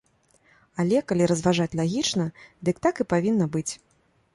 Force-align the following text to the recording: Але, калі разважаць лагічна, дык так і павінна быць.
Але, 0.83 0.97
калі 1.11 1.29
разважаць 1.33 1.77
лагічна, 1.83 2.25
дык 2.67 2.85
так 2.87 2.95
і 3.05 3.11
павінна 3.17 3.45
быць. 3.59 3.69